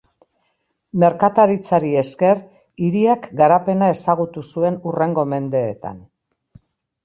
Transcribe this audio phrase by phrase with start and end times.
[1.03, 2.41] Merkataritzari esker
[2.87, 6.05] hiriak garapena ezagutu zuen hurrengo mendeetan.